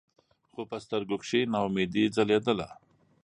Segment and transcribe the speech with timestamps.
[0.51, 2.59] خو پۀ سترګو کښې ناامېدې ځلېده ـ